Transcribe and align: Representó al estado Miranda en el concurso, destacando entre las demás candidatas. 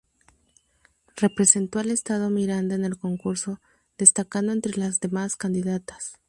Representó 1.15 1.77
al 1.77 1.91
estado 1.91 2.31
Miranda 2.31 2.73
en 2.73 2.85
el 2.85 2.97
concurso, 2.97 3.61
destacando 3.99 4.51
entre 4.51 4.75
las 4.75 4.99
demás 4.99 5.35
candidatas. 5.35 6.15